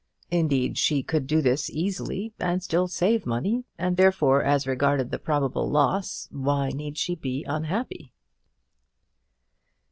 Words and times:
Indeed, 0.31 0.79
she 0.79 1.03
could 1.03 1.27
do 1.27 1.41
this 1.43 1.69
easily 1.69 2.33
and 2.39 2.63
still 2.63 2.87
save 2.87 3.27
money, 3.27 3.65
and, 3.77 3.97
therefore, 3.97 4.41
as 4.43 4.65
regarded 4.65 5.11
the 5.11 5.19
probable 5.19 5.69
loss, 5.69 6.27
why 6.31 6.69
need 6.69 6.97
she 6.97 7.13
be 7.13 7.43
unhappy? 7.43 8.11